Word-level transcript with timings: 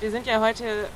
wir 0.00 0.10
sind 0.10 0.26
ja 0.26 0.40
heute 0.40 0.88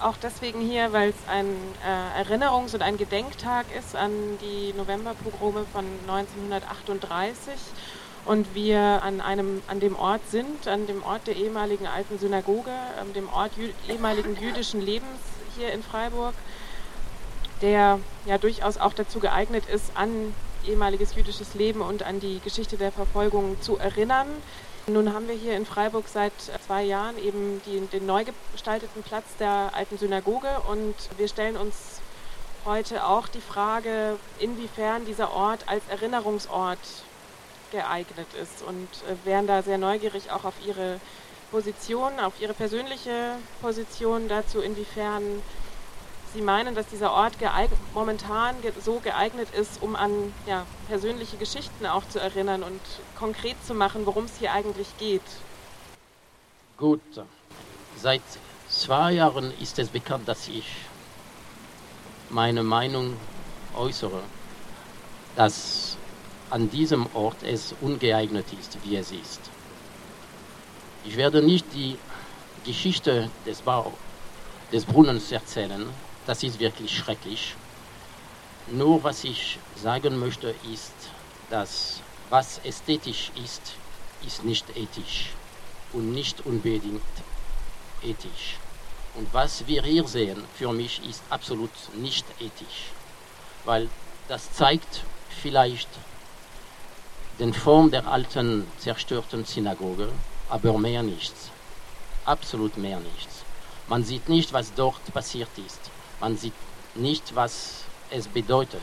auch 0.00 0.16
deswegen 0.22 0.60
hier, 0.60 0.92
weil 0.92 1.10
es 1.10 1.16
ein 1.28 1.46
äh, 1.84 2.22
Erinnerungs- 2.22 2.74
und 2.74 2.82
ein 2.82 2.96
Gedenktag 2.96 3.66
ist 3.76 3.96
an 3.96 4.12
die 4.40 4.72
Novemberpogrome 4.76 5.64
von 5.72 5.84
1938 6.06 7.54
und 8.24 8.54
wir 8.54 8.80
an 9.02 9.20
einem 9.20 9.62
an 9.66 9.80
dem 9.80 9.96
Ort 9.96 10.20
sind, 10.30 10.68
an 10.68 10.86
dem 10.86 11.02
Ort 11.02 11.26
der 11.26 11.36
ehemaligen 11.36 11.86
alten 11.86 12.18
Synagoge, 12.18 12.70
dem 13.14 13.28
Ort 13.28 13.52
jü 13.56 13.70
ehemaligen 13.88 14.36
jüdischen 14.40 14.80
Lebens 14.80 15.20
hier 15.56 15.72
in 15.72 15.82
Freiburg, 15.82 16.34
der 17.60 17.98
ja 18.26 18.38
durchaus 18.38 18.78
auch 18.78 18.92
dazu 18.92 19.20
geeignet 19.20 19.64
ist, 19.66 19.96
an 19.96 20.34
ehemaliges 20.66 21.14
jüdisches 21.14 21.54
Leben 21.54 21.80
und 21.80 22.02
an 22.02 22.20
die 22.20 22.40
Geschichte 22.40 22.76
der 22.76 22.92
Verfolgung 22.92 23.60
zu 23.60 23.78
erinnern. 23.78 24.28
Nun 24.86 25.14
haben 25.14 25.28
wir 25.28 25.34
hier 25.34 25.56
in 25.56 25.64
Freiburg 25.64 26.04
seit 26.08 26.34
zwei 26.66 26.82
Jahren 26.82 27.16
eben 27.16 27.62
die, 27.64 27.80
den 27.86 28.04
neu 28.04 28.22
gestalteten 28.52 29.02
Platz 29.02 29.24
der 29.40 29.70
alten 29.72 29.96
Synagoge 29.96 30.60
und 30.68 30.94
wir 31.16 31.26
stellen 31.26 31.56
uns 31.56 32.02
heute 32.66 33.06
auch 33.06 33.26
die 33.28 33.40
Frage, 33.40 34.18
inwiefern 34.38 35.06
dieser 35.06 35.32
Ort 35.32 35.66
als 35.68 35.82
Erinnerungsort 35.88 36.78
geeignet 37.72 38.26
ist 38.40 38.62
und 38.62 38.88
äh, 39.08 39.26
wären 39.26 39.46
da 39.46 39.62
sehr 39.62 39.78
neugierig 39.78 40.30
auch 40.30 40.44
auf 40.44 40.54
Ihre 40.66 41.00
Position, 41.50 42.20
auf 42.20 42.34
Ihre 42.40 42.52
persönliche 42.52 43.36
Position 43.62 44.28
dazu, 44.28 44.60
inwiefern 44.60 45.42
Sie 46.34 46.42
meinen, 46.42 46.74
dass 46.74 46.88
dieser 46.88 47.12
Ort 47.12 47.34
momentan 47.94 48.60
ge 48.60 48.72
so 48.84 48.98
geeignet 48.98 49.48
ist, 49.56 49.80
um 49.80 49.94
an 49.94 50.10
ja, 50.48 50.66
persönliche 50.88 51.36
Geschichten 51.36 51.86
auch 51.86 52.08
zu 52.08 52.18
erinnern 52.18 52.64
und 52.64 52.80
konkret 53.16 53.56
zu 53.64 53.72
machen, 53.72 54.04
worum 54.04 54.24
es 54.24 54.38
hier 54.38 54.52
eigentlich 54.52 54.88
geht? 54.98 55.22
Gut, 56.76 57.00
seit 57.96 58.22
zwei 58.68 59.12
Jahren 59.12 59.52
ist 59.60 59.78
es 59.78 59.90
bekannt, 59.90 60.26
dass 60.26 60.48
ich 60.48 60.66
meine 62.30 62.64
Meinung 62.64 63.16
äußere, 63.76 64.20
dass 65.36 65.96
an 66.50 66.68
diesem 66.68 67.06
Ort 67.14 67.44
es 67.44 67.76
ungeeignet 67.80 68.46
ist, 68.60 68.76
wie 68.82 68.96
es 68.96 69.12
ist. 69.12 69.40
Ich 71.04 71.16
werde 71.16 71.42
nicht 71.42 71.66
die 71.74 71.96
Geschichte 72.64 73.30
des 73.46 73.62
Bau 73.62 73.92
des 74.72 74.84
Brunnens 74.84 75.30
erzählen, 75.30 75.86
das 76.26 76.42
ist 76.42 76.58
wirklich 76.58 76.96
schrecklich. 76.96 77.54
Nur 78.68 79.02
was 79.02 79.24
ich 79.24 79.58
sagen 79.76 80.18
möchte 80.18 80.54
ist, 80.72 80.94
dass 81.50 82.00
was 82.30 82.58
ästhetisch 82.64 83.30
ist, 83.44 83.74
ist 84.26 84.44
nicht 84.44 84.64
ethisch 84.76 85.32
und 85.92 86.12
nicht 86.12 86.44
unbedingt 86.46 87.02
ethisch. 88.02 88.56
Und 89.14 89.32
was 89.32 89.66
wir 89.66 89.82
hier 89.82 90.08
sehen, 90.08 90.42
für 90.56 90.72
mich 90.72 91.00
ist 91.08 91.22
absolut 91.30 91.70
nicht 91.94 92.26
ethisch, 92.40 92.90
weil 93.64 93.88
das 94.28 94.52
zeigt 94.52 95.02
vielleicht 95.42 95.88
den 97.38 97.52
Form 97.52 97.90
der 97.90 98.06
alten 98.06 98.66
zerstörten 98.78 99.44
Synagoge, 99.44 100.10
aber 100.48 100.78
mehr 100.78 101.02
nichts. 101.02 101.50
Absolut 102.24 102.76
mehr 102.78 102.98
nichts. 103.00 103.44
Man 103.88 104.02
sieht 104.04 104.28
nicht, 104.28 104.52
was 104.52 104.72
dort 104.74 105.12
passiert 105.12 105.50
ist. 105.58 105.90
Man 106.20 106.36
sieht 106.36 106.54
nicht, 106.94 107.34
was 107.34 107.84
es 108.10 108.28
bedeutet. 108.28 108.82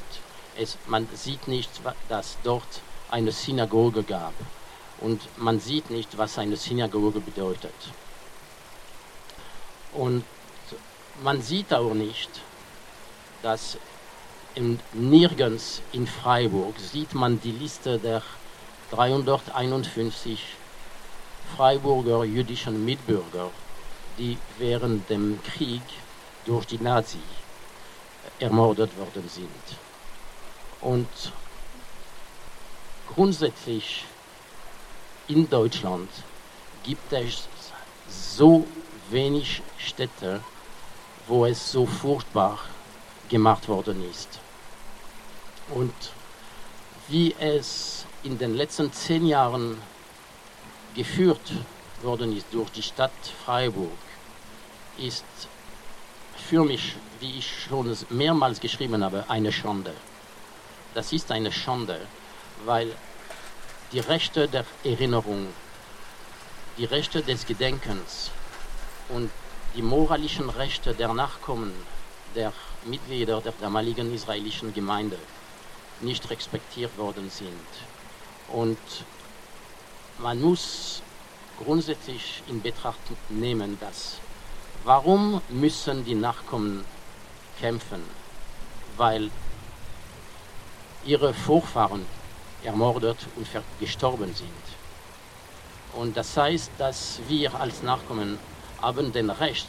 Es, 0.58 0.78
man 0.88 1.08
sieht 1.14 1.48
nicht, 1.48 1.70
dass 2.10 2.38
dort 2.44 2.82
eine 3.10 3.32
Synagoge 3.32 4.04
gab. 4.04 4.34
Und 5.00 5.22
man 5.38 5.60
sieht 5.60 5.90
nicht, 5.90 6.18
was 6.18 6.38
eine 6.38 6.56
Synagoge 6.56 7.20
bedeutet. 7.20 7.74
Und 9.94 10.24
man 11.24 11.42
sieht 11.42 11.74
auch 11.74 11.94
nicht, 11.94 12.30
dass 13.42 13.78
in, 14.56 14.80
nirgends 14.94 15.82
in 15.92 16.08
Freiburg 16.08 16.80
sieht 16.80 17.14
man 17.14 17.42
die 17.42 17.52
Liste 17.52 17.98
der 17.98 18.22
351 18.92 20.40
Freiburger 21.56 22.24
jüdischen 22.24 22.86
Mitbürger, 22.86 23.50
die 24.18 24.38
während 24.58 25.10
dem 25.10 25.40
Krieg 25.44 25.82
durch 26.46 26.66
die 26.66 26.82
Nazi 26.82 27.20
ermordet 28.40 28.98
worden 28.98 29.30
sind. 29.30 29.78
Und 30.82 31.08
grundsätzlich 33.14 34.06
in 35.28 35.50
Deutschland 35.50 36.10
gibt 36.84 37.14
es 37.14 37.48
so 38.10 38.66
wenig 39.10 39.62
Städte, 39.78 40.42
wo 41.28 41.46
es 41.46 41.72
so 41.72 41.86
furchtbar 41.86 42.60
gemacht 43.30 43.68
worden 43.68 44.10
ist. 44.10 44.40
Und 45.70 45.94
wie 47.08 47.36
es 47.40 48.06
in 48.24 48.38
den 48.38 48.56
letzten 48.56 48.92
zehn 48.92 49.26
Jahren 49.26 49.78
geführt 50.96 51.54
worden 52.02 52.36
ist 52.36 52.48
durch 52.52 52.70
die 52.72 52.82
Stadt 52.82 53.12
Freiburg, 53.46 53.92
ist 54.98 55.24
für 56.42 56.64
mich, 56.64 56.96
wie 57.20 57.40
ich 57.40 57.64
schon 57.64 57.96
mehrmals 58.10 58.60
geschrieben 58.60 59.04
habe, 59.04 59.26
eine 59.28 59.52
Schande. 59.52 59.94
Das 60.94 61.14
ist 61.14 61.32
eine 61.32 61.52
Schande, 61.52 62.00
weil 62.66 62.92
die 63.92 64.00
Rechte 64.00 64.48
der 64.48 64.66
Erinnerung, 64.84 65.48
die 66.78 66.86
Rechte 66.86 67.22
des 67.22 67.46
Gedenkens 67.46 68.32
und 69.10 69.30
die 69.76 69.82
moralischen 69.82 70.50
Rechte 70.50 70.94
der 70.94 71.14
Nachkommen 71.14 71.72
der 72.36 72.52
Mitglieder 72.86 73.42
der 73.42 73.54
damaligen 73.60 74.14
israelischen 74.14 74.74
Gemeinde 74.74 75.18
nicht 76.02 76.30
respektiert 76.30 76.98
worden 76.98 77.30
sind. 77.30 77.70
Und 78.48 78.80
man 80.18 80.42
muss 80.42 81.02
grundsätzlich 81.64 82.42
in 82.48 82.62
Betracht 82.62 83.00
nehmen, 83.30 83.78
dass 83.80 84.18
Warum 84.84 85.42
müssen 85.50 86.04
die 86.06 86.16
Nachkommen 86.16 86.84
kämpfen? 87.60 88.04
Weil 88.98 89.30
ihre 91.06 91.36
Vorfahren 91.36 92.04
ermordet 92.64 93.18
und 93.36 93.48
gestorben 93.80 94.34
sind. 94.34 94.50
Und 95.94 96.18
das 96.18 96.36
heißt, 96.36 96.72
dass 96.80 97.20
wir 97.28 97.54
als 97.60 97.84
Nachkommen 97.84 98.40
haben 98.82 99.14
den 99.14 99.30
Recht, 99.30 99.68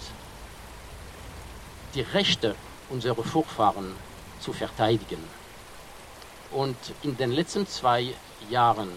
die 1.95 2.01
Rechte 2.01 2.55
unserer 2.89 3.23
Vorfahren 3.23 3.95
zu 4.41 4.55
verteidigen. 4.55 5.23
Und 6.53 6.77
in 7.03 7.19
den 7.19 7.33
letzten 7.33 7.67
zwei 7.67 8.15
Jahren, 8.49 8.89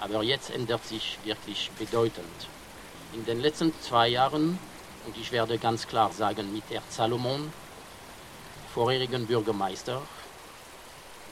aber 0.00 0.22
jetzt 0.22 0.50
ändert 0.50 0.86
sich 0.86 1.18
wirklich 1.24 1.70
bedeutend, 1.78 2.48
in 3.12 3.26
den 3.26 3.40
letzten 3.40 3.72
zwei 3.82 4.08
Jahren 4.08 4.58
und 5.06 5.16
ich 5.16 5.30
werde 5.32 5.58
ganz 5.58 5.86
klar 5.86 6.12
sagen, 6.12 6.52
mit 6.52 6.64
Herrn 6.70 6.84
Salomon, 6.88 7.52
vorherigen 8.72 9.26
Bürgermeister, 9.26 10.02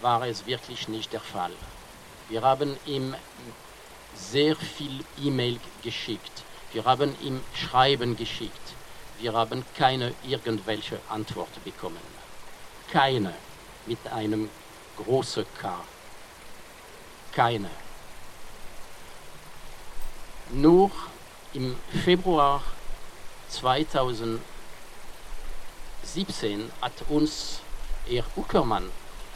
war 0.01 0.27
es 0.27 0.47
wirklich 0.47 0.89
nicht 0.89 1.13
der 1.13 1.21
Fall. 1.21 1.53
Wir 2.29 2.43
haben 2.43 2.77
ihm 2.87 3.15
sehr 4.15 4.57
viel 4.57 5.05
E-Mail 5.23 5.59
geschickt. 5.83 6.45
Wir 6.73 6.85
haben 6.85 7.15
ihm 7.23 7.41
Schreiben 7.55 8.17
geschickt. 8.17 8.75
Wir 9.21 9.33
haben 9.33 9.65
keine 9.77 10.15
irgendwelche 10.25 10.99
Antwort 11.09 11.63
bekommen. 11.65 12.01
Keine 12.91 13.35
mit 13.87 14.07
einem 14.13 14.51
großen 14.97 15.47
K. 15.61 15.79
Keine. 17.33 17.71
Nur 20.51 20.91
im 21.55 21.77
Februar 22.05 22.63
2017 23.53 24.41
hat 26.81 26.93
uns 27.09 27.61
Herr 28.09 28.25
Uckermann 28.35 28.91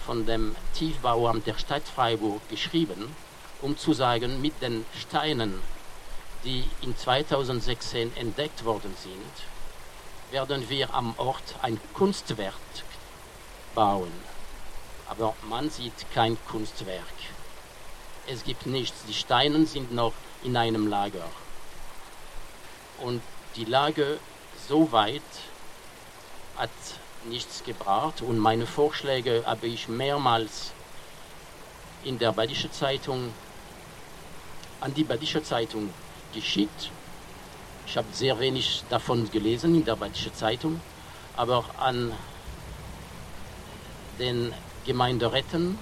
von 0.05 0.25
dem 0.27 0.57
Tiefbauamt 0.75 1.47
der 1.47 1.59
Stadt 1.59 1.83
Freiburg 1.87 2.41
geschrieben, 2.49 3.15
um 3.61 3.77
zu 3.77 3.93
sagen, 3.93 4.41
mit 4.41 4.61
den 4.63 4.87
Steinen, 4.99 5.61
die 6.45 6.65
in 6.81 6.97
2016 6.97 8.17
entdeckt 8.17 8.65
worden 8.65 8.95
sind, 9.03 10.33
werden 10.33 10.69
wir 10.69 10.95
am 10.95 11.15
Ort 11.19 11.55
ein 11.63 11.79
Kunstwerk 11.93 12.55
bauen. 13.75 14.13
Aber 15.09 15.35
man 15.49 15.71
sieht 15.71 16.07
kein 16.15 16.37
Kunstwerk. 16.49 17.05
Es 18.27 18.43
gibt 18.45 18.67
nichts. 18.67 19.05
Die 19.07 19.15
Steine 19.15 19.67
sind 19.67 19.93
noch 19.93 20.15
in 20.43 20.57
einem 20.57 20.89
Lager. 20.89 21.29
Und 22.99 23.23
die 23.57 23.65
Lage 23.65 24.19
so 24.69 24.93
weit 24.93 25.23
hat 26.57 26.71
nichts 27.25 27.65
gebracht. 27.65 28.23
Und 28.23 28.39
meine 28.39 28.67
Vorschläge 28.67 29.45
habe 29.47 29.67
ich 29.67 29.89
mehrmals 29.89 30.73
in 32.05 32.19
der 32.19 32.33
Badische 32.33 32.71
Zeitung 32.71 33.33
an 34.81 34.95
die 34.95 35.05
Badische 35.05 35.43
Zeitung 35.43 35.91
geschickt. 36.35 36.91
Ich 37.87 37.97
habe 37.97 38.07
sehr 38.13 38.39
wenig 38.39 38.85
davon 38.91 39.31
gelesen 39.31 39.75
in 39.75 39.85
der 39.85 39.97
Badische 39.97 40.33
Zeitung, 40.33 40.81
aber 41.37 41.65
an 41.79 42.13
den 44.19 44.53
Gemeinderäten, 44.85 45.79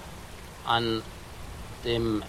an 0.65 1.03
dem 1.85 2.23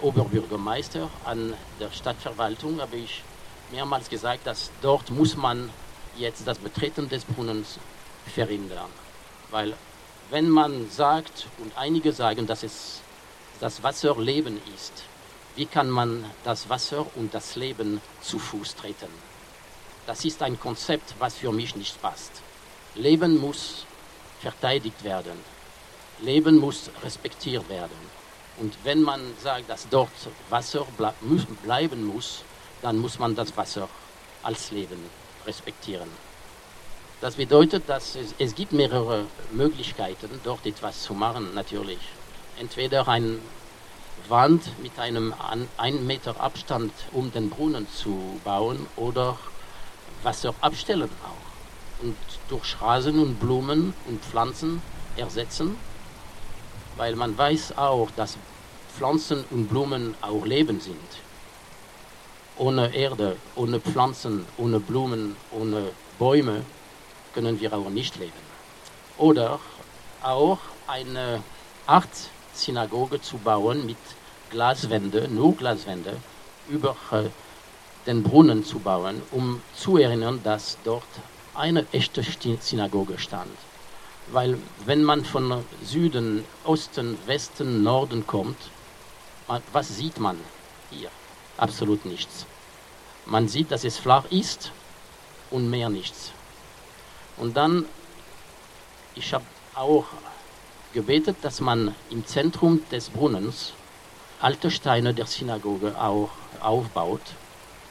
Oberbürgermeister, 0.00 1.10
an 1.24 1.54
der 1.80 1.90
Stadtverwaltung 1.90 2.80
habe 2.80 2.96
ich 2.96 3.22
mehrmals 3.70 4.08
gesagt, 4.08 4.46
dass 4.46 4.70
dort 4.82 5.10
muss 5.10 5.36
man 5.36 5.70
jetzt 6.16 6.46
das 6.46 6.58
Betreten 6.58 7.08
des 7.08 7.24
Brunnens 7.24 7.78
verhindern. 8.34 8.90
Weil 9.50 9.74
wenn 10.30 10.48
man 10.48 10.90
sagt, 10.90 11.46
und 11.58 11.76
einige 11.76 12.12
sagen, 12.12 12.46
dass 12.46 12.62
es 12.62 13.00
das 13.60 13.82
Wasser 13.82 14.16
Leben 14.16 14.60
ist, 14.74 14.92
wie 15.56 15.66
kann 15.66 15.90
man 15.90 16.24
das 16.44 16.68
Wasser 16.68 17.06
und 17.16 17.34
das 17.34 17.56
Leben 17.56 18.00
zu 18.20 18.38
Fuß 18.38 18.76
treten? 18.76 19.08
Das 20.06 20.24
ist 20.24 20.42
ein 20.42 20.58
Konzept, 20.60 21.14
was 21.18 21.34
für 21.34 21.52
mich 21.52 21.74
nicht 21.76 22.00
passt. 22.00 22.30
Leben 22.94 23.38
muss 23.38 23.84
verteidigt 24.40 25.02
werden. 25.04 25.38
Leben 26.20 26.58
muss 26.58 26.90
respektiert 27.02 27.68
werden. 27.68 28.18
Und 28.58 28.74
wenn 28.84 29.02
man 29.02 29.20
sagt, 29.42 29.68
dass 29.68 29.88
dort 29.88 30.10
Wasser 30.48 30.86
bleiben 31.62 32.04
muss, 32.04 32.42
dann 32.82 32.98
muss 32.98 33.18
man 33.18 33.34
das 33.34 33.56
Wasser 33.56 33.88
als 34.42 34.70
Leben 34.70 34.98
respektieren. 35.46 36.08
Das 37.20 37.34
bedeutet, 37.34 37.88
dass 37.88 38.14
es, 38.14 38.34
es 38.38 38.54
gibt 38.54 38.72
mehrere 38.72 39.24
Möglichkeiten, 39.50 40.40
dort 40.44 40.64
etwas 40.66 41.02
zu 41.02 41.14
machen, 41.14 41.52
natürlich. 41.54 41.98
Entweder 42.60 43.08
eine 43.08 43.38
Wand 44.28 44.62
mit 44.82 44.98
einem 44.98 45.34
1 45.76 46.00
Meter 46.02 46.40
Abstand 46.40 46.92
um 47.12 47.32
den 47.32 47.50
Brunnen 47.50 47.88
zu 47.90 48.40
bauen 48.44 48.86
oder 48.96 49.36
Wasser 50.22 50.54
abstellen 50.60 51.10
auch. 51.24 52.04
Und 52.04 52.16
durch 52.48 52.80
Rasen 52.80 53.18
und 53.18 53.40
Blumen 53.40 53.94
und 54.06 54.24
Pflanzen 54.24 54.80
ersetzen, 55.16 55.76
weil 56.96 57.16
man 57.16 57.36
weiß 57.36 57.76
auch, 57.76 58.10
dass 58.16 58.36
Pflanzen 58.96 59.44
und 59.50 59.68
Blumen 59.68 60.14
auch 60.20 60.44
Leben 60.44 60.80
sind. 60.80 61.27
Ohne 62.58 62.94
Erde, 62.94 63.36
ohne 63.54 63.78
Pflanzen, 63.78 64.44
ohne 64.56 64.80
Blumen, 64.80 65.36
ohne 65.52 65.90
Bäume 66.18 66.62
können 67.32 67.60
wir 67.60 67.72
auch 67.72 67.88
nicht 67.88 68.16
leben. 68.16 68.32
Oder 69.16 69.60
auch 70.22 70.58
eine 70.88 71.42
Art 71.86 72.08
Synagoge 72.52 73.20
zu 73.20 73.38
bauen 73.38 73.86
mit 73.86 73.96
Glaswände, 74.50 75.28
nur 75.28 75.54
Glaswände, 75.54 76.16
über 76.68 76.96
äh, 77.12 77.24
den 78.06 78.22
Brunnen 78.22 78.64
zu 78.64 78.78
bauen, 78.80 79.22
um 79.30 79.62
zu 79.76 79.96
erinnern, 79.96 80.40
dass 80.42 80.78
dort 80.82 81.04
eine 81.54 81.86
echte 81.92 82.22
Synagoge 82.60 83.18
stand. 83.18 83.56
Weil 84.32 84.58
wenn 84.84 85.04
man 85.04 85.24
von 85.24 85.64
Süden, 85.84 86.44
Osten, 86.64 87.16
Westen, 87.26 87.82
Norden 87.82 88.26
kommt, 88.26 88.58
was 89.72 89.96
sieht 89.96 90.18
man 90.18 90.38
hier? 90.90 91.10
Absolut 91.58 92.06
nichts. 92.06 92.46
Man 93.26 93.46
sieht, 93.48 93.70
dass 93.70 93.84
es 93.84 93.98
flach 93.98 94.24
ist 94.30 94.72
und 95.50 95.68
mehr 95.68 95.90
nichts. 95.90 96.32
Und 97.36 97.56
dann, 97.56 97.84
ich 99.14 99.34
habe 99.34 99.44
auch 99.74 100.06
gebetet, 100.94 101.36
dass 101.42 101.60
man 101.60 101.94
im 102.10 102.24
Zentrum 102.26 102.82
des 102.90 103.10
Brunnens 103.10 103.72
alte 104.40 104.70
Steine 104.70 105.12
der 105.12 105.26
Synagoge 105.26 106.00
auch 106.00 106.30
aufbaut, 106.60 107.20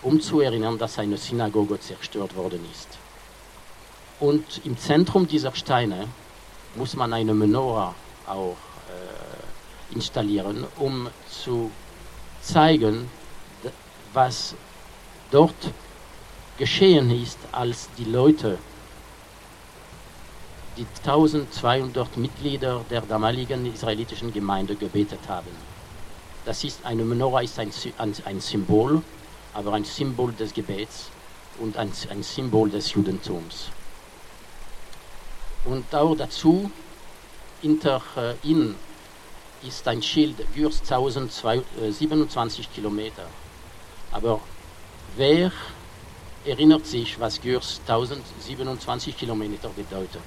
um 0.01 0.19
zu 0.21 0.41
erinnern, 0.41 0.77
dass 0.77 0.97
eine 0.97 1.17
Synagoge 1.17 1.79
zerstört 1.79 2.35
worden 2.35 2.65
ist. 2.71 2.87
Und 4.19 4.61
im 4.65 4.77
Zentrum 4.77 5.27
dieser 5.27 5.53
Steine 5.53 6.07
muss 6.75 6.95
man 6.95 7.13
eine 7.13 7.33
Menorah 7.33 7.93
auch 8.25 8.57
installieren, 9.91 10.65
um 10.77 11.09
zu 11.29 11.69
zeigen, 12.41 13.09
was 14.17 14.55
dort 15.29 15.61
geschehen 16.57 17.11
ist, 17.11 17.37
als 17.51 17.87
die 17.99 18.05
Leute, 18.05 18.57
die 20.75 20.87
1200 21.05 22.17
Mitglieder 22.17 22.83
der 22.89 23.01
damaligen 23.01 23.71
israelitischen 23.71 24.33
Gemeinde 24.33 24.75
gebetet 24.75 25.19
haben. 25.27 25.51
Das 26.45 26.63
ist 26.63 26.83
eine 26.83 27.03
Menorah 27.03 27.41
ist 27.41 27.59
ein, 27.59 27.71
ein 28.25 28.41
Symbol, 28.41 29.03
aber 29.53 29.73
ein 29.73 29.85
Symbol 29.85 30.33
des 30.33 30.51
Gebets 30.51 31.09
und 31.59 31.77
ein, 31.77 31.91
ein 32.09 32.23
Symbol 32.23 32.71
des 32.71 32.93
Judentums. 32.93 33.69
Und 35.65 35.93
auch 35.93 36.15
dazu, 36.15 36.71
hinter 37.61 38.01
äh, 38.15 38.33
ihnen 38.41 38.75
ist 39.61 39.87
ein 39.87 40.01
Schild 40.01 40.37
Gürs 40.55 40.79
1027 40.81 42.73
Kilometer. 42.73 43.27
Aber 44.11 44.39
wer 45.15 45.51
erinnert 46.45 46.85
sich, 46.85 47.19
was 47.19 47.41
Gürs 47.41 47.81
1027 47.87 49.17
Kilometer 49.17 49.69
bedeutet? 49.69 50.21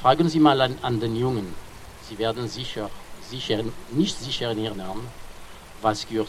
Fragen 0.00 0.28
Sie 0.28 0.40
mal 0.40 0.60
an, 0.60 0.78
an 0.82 1.00
den 1.00 1.16
Jungen. 1.16 1.54
Sie 2.08 2.18
werden 2.18 2.48
sicher, 2.48 2.90
sicher, 3.28 3.62
nicht 3.90 4.18
sicher 4.18 4.48
erinnern, 4.48 5.06
was 5.82 6.06
Gürs 6.08 6.28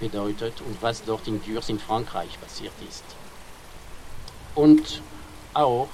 bedeutet 0.00 0.60
und 0.60 0.82
was 0.82 1.04
dort 1.04 1.26
in 1.28 1.42
Gürs 1.42 1.68
in 1.68 1.78
Frankreich 1.78 2.40
passiert 2.40 2.72
ist. 2.88 3.04
Und 4.54 5.00
auch, 5.52 5.88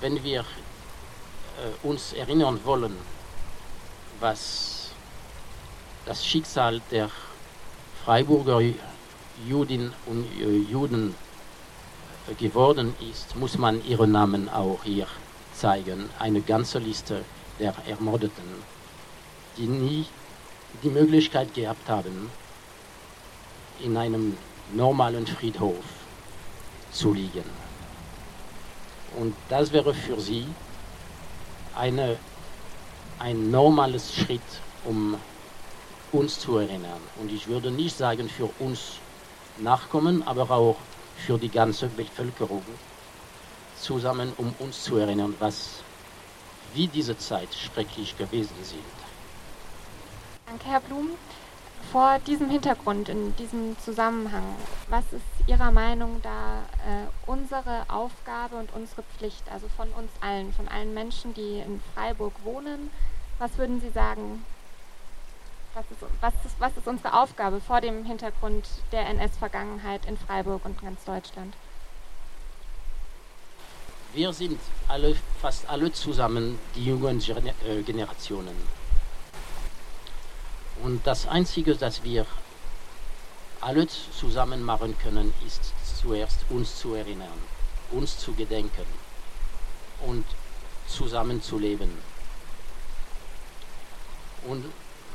wenn 0.00 0.22
wir 0.22 0.40
äh, 0.40 1.86
uns 1.86 2.12
erinnern 2.12 2.60
wollen, 2.64 2.96
was 4.20 4.90
das 6.06 6.24
Schicksal 6.24 6.80
der 6.90 7.10
Freiburger 8.04 8.60
Juden 9.46 9.92
und 10.06 10.24
äh, 10.40 10.58
Juden 10.70 11.14
geworden 12.38 12.94
ist, 13.10 13.36
muss 13.36 13.56
man 13.56 13.84
ihre 13.86 14.06
Namen 14.06 14.48
auch 14.48 14.84
hier 14.84 15.06
zeigen. 15.54 16.10
Eine 16.18 16.42
ganze 16.42 16.78
Liste 16.78 17.24
der 17.58 17.74
Ermordeten, 17.86 18.44
die 19.56 19.66
nie 19.66 20.06
die 20.82 20.90
Möglichkeit 20.90 21.54
gehabt 21.54 21.88
haben, 21.88 22.30
in 23.80 23.96
einem 23.96 24.36
normalen 24.72 25.26
Friedhof 25.26 25.84
zu 26.92 27.14
liegen. 27.14 27.44
Und 29.16 29.34
das 29.48 29.72
wäre 29.72 29.94
für 29.94 30.20
sie 30.20 30.46
eine 31.74 32.18
ein 33.18 33.50
normales 33.50 34.14
Schritt, 34.14 34.40
um 34.84 35.16
uns 36.12 36.38
zu 36.38 36.58
erinnern. 36.58 37.00
Und 37.20 37.32
ich 37.32 37.48
würde 37.48 37.70
nicht 37.70 37.96
sagen 37.96 38.28
für 38.28 38.48
uns 38.58 38.92
Nachkommen, 39.60 40.22
aber 40.26 40.50
auch 40.50 40.76
für 41.16 41.38
die 41.38 41.48
ganze 41.48 41.86
Bevölkerung 41.88 42.62
zusammen, 43.80 44.32
um 44.36 44.54
uns 44.58 44.84
zu 44.84 44.96
erinnern, 44.96 45.34
was 45.38 45.82
wie 46.74 46.86
diese 46.86 47.16
Zeit 47.16 47.48
schrecklich 47.54 48.16
gewesen 48.16 48.56
sind. 48.62 48.82
Danke, 50.46 50.66
Herr 50.66 50.80
Blum. 50.80 51.10
Vor 51.92 52.18
diesem 52.26 52.50
Hintergrund, 52.50 53.08
in 53.08 53.34
diesem 53.36 53.78
Zusammenhang, 53.78 54.44
was 54.90 55.04
ist 55.12 55.48
Ihrer 55.48 55.70
Meinung 55.70 56.20
da 56.22 56.58
äh, 56.86 57.06
unsere 57.24 57.86
Aufgabe 57.88 58.56
und 58.56 58.70
unsere 58.74 59.02
Pflicht, 59.02 59.50
also 59.50 59.68
von 59.74 59.88
uns 59.90 60.10
allen, 60.20 60.52
von 60.52 60.68
allen 60.68 60.92
Menschen, 60.92 61.32
die 61.32 61.60
in 61.60 61.80
Freiburg 61.94 62.34
wohnen, 62.44 62.90
was 63.38 63.56
würden 63.56 63.80
Sie 63.80 63.88
sagen? 63.90 64.44
Was 65.74 65.84
ist, 65.90 66.02
was, 66.20 66.34
ist, 66.44 66.60
was 66.60 66.76
ist 66.76 66.86
unsere 66.86 67.20
Aufgabe 67.20 67.60
vor 67.60 67.80
dem 67.80 68.04
Hintergrund 68.04 68.66
der 68.90 69.06
NS-Vergangenheit 69.08 70.06
in 70.06 70.16
Freiburg 70.16 70.64
und 70.64 70.80
ganz 70.80 71.04
Deutschland? 71.04 71.54
Wir 74.14 74.32
sind 74.32 74.58
alle, 74.88 75.14
fast 75.40 75.68
alle 75.68 75.92
zusammen 75.92 76.58
die 76.74 76.86
jungen 76.86 77.20
äh, 77.20 77.82
Generationen. 77.82 78.56
Und 80.82 81.06
das 81.06 81.28
Einzige, 81.28 81.76
das 81.76 82.02
wir 82.02 82.24
alle 83.60 83.86
zusammen 83.86 84.62
machen 84.62 84.96
können, 84.98 85.34
ist 85.46 85.72
zuerst 86.00 86.38
uns 86.48 86.78
zu 86.78 86.94
erinnern, 86.94 87.38
uns 87.90 88.18
zu 88.18 88.32
gedenken 88.32 88.86
und 90.06 90.24
zusammen 90.86 91.42
zu 91.42 91.58
leben. 91.58 91.90
Und 94.46 94.64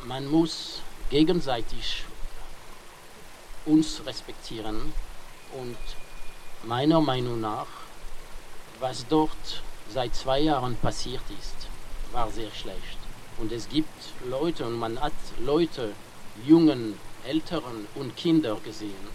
man 0.06 0.28
muss 0.28 0.82
gegenseitig 1.10 2.04
uns 3.66 4.06
respektieren 4.06 4.94
und 5.58 5.78
meiner 6.64 7.00
Meinung 7.02 7.40
nach, 7.40 7.68
was 8.80 9.06
dort 9.08 9.64
seit 9.90 10.16
zwei 10.16 10.40
Jahren 10.40 10.76
passiert 10.78 11.24
ist, 11.40 11.68
war 12.12 12.30
sehr 12.32 12.52
schlecht. 12.52 12.98
Und 13.38 13.52
es 13.52 13.70
gibt 13.70 14.14
Leute 14.30 14.66
und 14.66 14.74
man 14.74 15.00
hat 15.00 15.14
Leute, 15.40 15.94
Jungen, 16.46 17.00
Älteren 17.26 17.88
und 17.96 18.16
Kinder 18.16 18.58
gesehen, 18.64 19.08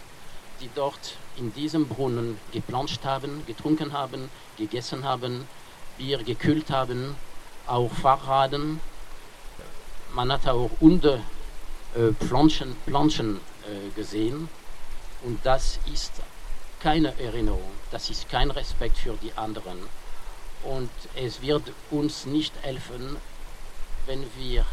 die 0.61 0.69
dort 0.73 1.15
in 1.37 1.53
diesem 1.53 1.87
Brunnen 1.87 2.37
geplanscht 2.51 3.05
haben, 3.05 3.45
getrunken 3.45 3.93
haben, 3.93 4.29
gegessen 4.57 5.03
haben, 5.03 5.47
Bier 5.97 6.23
gekühlt 6.23 6.69
haben, 6.69 7.15
auch 7.67 7.91
Fahrraden. 7.91 8.81
Man 10.13 10.31
hat 10.31 10.47
auch 10.47 10.71
unter 10.79 11.19
äh, 11.95 12.11
Planschen, 12.27 12.75
Planschen 12.85 13.37
äh, 13.37 13.89
gesehen 13.95 14.49
und 15.23 15.39
das 15.45 15.79
ist 15.91 16.13
keine 16.79 17.19
Erinnerung, 17.19 17.71
das 17.91 18.09
ist 18.09 18.29
kein 18.29 18.51
Respekt 18.51 18.97
für 18.97 19.15
die 19.21 19.33
anderen. 19.33 19.77
Und 20.63 20.89
es 21.15 21.41
wird 21.41 21.71
uns 21.91 22.25
nicht 22.25 22.53
helfen, 22.61 23.17
wenn 24.05 24.25
wir 24.37 24.65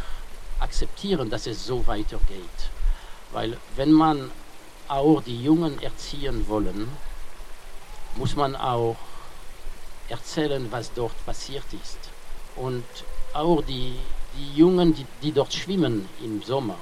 akzeptieren, 0.61 1.31
dass 1.31 1.47
es 1.47 1.67
so 1.67 1.87
weitergeht. 1.87 2.71
Weil 3.33 3.57
wenn 3.77 3.93
man 3.93 4.31
auch 4.89 5.23
die 5.23 5.43
Jungen 5.43 5.81
erziehen 5.83 6.49
wollen, 6.49 6.89
muss 8.17 8.35
man 8.35 8.57
auch 8.57 8.97
erzählen, 10.09 10.67
was 10.71 10.93
dort 10.93 11.27
passiert 11.27 11.65
ist. 11.83 11.99
Und 12.57 12.85
auch 13.33 13.63
die, 13.63 13.99
die 14.37 14.59
Jungen, 14.59 14.95
die, 14.95 15.07
die 15.23 15.33
dort 15.33 15.53
schwimmen 15.53 16.09
im 16.23 16.43
Sommer, 16.43 16.77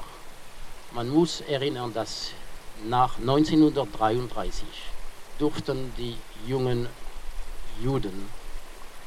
man 0.92 1.08
muss 1.08 1.40
erinnern, 1.42 1.92
dass 1.92 2.30
nach 2.88 3.18
1933 3.18 4.64
durften 5.38 5.92
die 5.98 6.16
jungen 6.48 6.88
Juden 7.82 8.28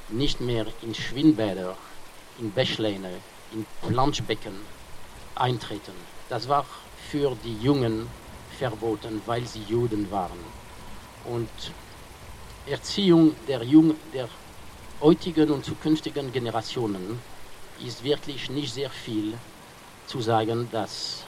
nicht 0.09 0.41
mehr 0.41 0.65
in 0.81 0.93
Schwimmbäder, 0.93 1.75
in 2.39 2.51
Bächleine, 2.51 3.11
in 3.53 3.65
Planschbecken 3.87 4.53
eintreten. 5.35 5.93
Das 6.29 6.47
war 6.49 6.65
für 7.09 7.35
die 7.43 7.57
Jungen 7.61 8.07
verboten, 8.57 9.21
weil 9.25 9.45
sie 9.45 9.63
Juden 9.69 10.09
waren. 10.11 10.39
Und 11.25 11.49
Erziehung 12.69 13.35
der, 13.47 13.63
Jung, 13.63 13.95
der 14.13 14.27
heutigen 15.01 15.51
und 15.51 15.63
zukünftigen 15.63 16.31
Generationen 16.31 17.19
ist 17.85 18.03
wirklich 18.03 18.49
nicht 18.49 18.73
sehr 18.73 18.89
viel 18.89 19.37
zu 20.07 20.21
sagen, 20.21 20.69
dass 20.71 21.25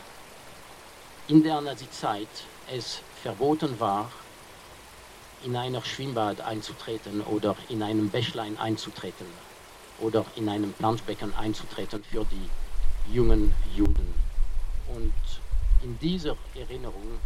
in 1.27 1.43
der 1.43 1.61
Nazi-Zeit 1.61 2.27
es 2.71 3.01
verboten 3.21 3.79
war, 3.79 4.11
in 5.43 5.55
einer 5.55 5.83
Schwimmbad 5.83 6.41
einzutreten 6.41 7.21
oder 7.21 7.55
in 7.69 7.83
einem 7.83 8.09
Bächlein 8.09 8.57
einzutreten 8.57 9.27
oder 9.99 10.25
in 10.35 10.49
einem 10.49 10.73
Planschbecken 10.73 11.33
einzutreten 11.35 12.03
für 12.03 12.25
die 12.25 13.13
jungen 13.13 13.53
Juden. 13.75 14.13
Und 14.93 15.13
in 15.83 15.97
dieser 15.99 16.35
Erinnerung, 16.55 17.19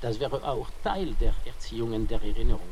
das 0.00 0.20
wäre 0.20 0.42
auch 0.44 0.68
Teil 0.82 1.14
der 1.20 1.34
Erziehung 1.44 2.06
der 2.06 2.22
Erinnerung, 2.22 2.68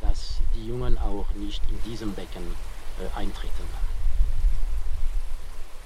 dass 0.00 0.38
die 0.54 0.66
Jungen 0.66 0.98
auch 0.98 1.26
nicht 1.34 1.62
in 1.70 1.90
diesem 1.90 2.12
Becken 2.12 2.54
äh, 2.98 3.18
eintreten. 3.18 3.87